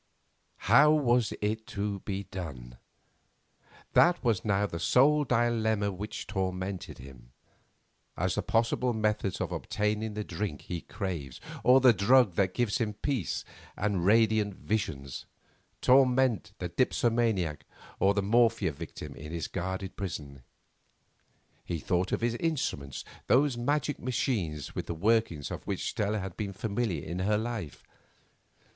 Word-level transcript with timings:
How 0.65 0.89
was 0.91 1.31
it 1.41 1.67
to 1.77 1.99
be 1.99 2.23
done? 2.23 2.79
That 3.93 4.23
was 4.23 4.43
now 4.43 4.65
the 4.65 4.79
sole 4.79 5.25
dilemma 5.25 5.91
which 5.91 6.25
tormented 6.25 6.97
him—as 6.97 8.33
the 8.33 8.41
possible 8.41 8.93
methods 8.93 9.39
of 9.39 9.51
obtaining 9.51 10.15
the 10.15 10.23
drink 10.23 10.61
he 10.63 10.81
craves, 10.81 11.39
or 11.63 11.79
the 11.81 11.93
drug 11.93 12.33
that 12.33 12.55
gives 12.55 12.79
him 12.79 12.95
peace 12.95 13.45
and 13.77 14.03
radiant 14.03 14.55
visions, 14.55 15.27
torment 15.81 16.53
the 16.57 16.69
dipsomaniac 16.69 17.61
or 17.99 18.15
the 18.15 18.23
morphia 18.23 18.71
victim 18.71 19.15
in 19.15 19.31
his 19.31 19.47
guarded 19.47 19.95
prison. 19.95 20.41
He 21.63 21.77
thought 21.77 22.11
of 22.11 22.21
his 22.21 22.33
instruments, 22.37 23.05
those 23.27 23.55
magic 23.55 23.99
machines 23.99 24.73
with 24.73 24.87
the 24.87 24.95
working 24.95 25.43
of 25.51 25.67
which 25.67 25.91
Stella 25.91 26.17
had 26.17 26.35
been 26.35 26.53
familiar 26.53 27.03
in 27.05 27.19
her 27.19 27.37
life. 27.37 27.83